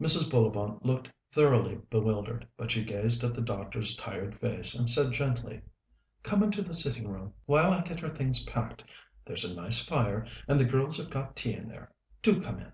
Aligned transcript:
Mrs. 0.00 0.30
Bullivant 0.30 0.84
looked 0.84 1.10
thoroughly 1.32 1.74
bewildered, 1.90 2.46
but 2.56 2.70
she 2.70 2.84
gazed 2.84 3.24
at 3.24 3.34
the 3.34 3.40
doctor's 3.40 3.96
tired 3.96 4.38
face, 4.38 4.76
and 4.76 4.88
said 4.88 5.10
gently: 5.10 5.60
"Come 6.22 6.44
into 6.44 6.62
the 6.62 6.72
sitting 6.72 7.08
room 7.08 7.34
while 7.46 7.72
I 7.72 7.80
get 7.82 7.98
her 7.98 8.08
things 8.08 8.44
packed. 8.44 8.84
There's 9.24 9.44
a 9.44 9.52
nice 9.56 9.84
fire, 9.84 10.24
and 10.46 10.60
the 10.60 10.64
girls 10.64 10.98
have 10.98 11.10
got 11.10 11.34
tea 11.34 11.54
in 11.54 11.66
there. 11.66 11.92
Do 12.22 12.40
come 12.40 12.60
in." 12.60 12.70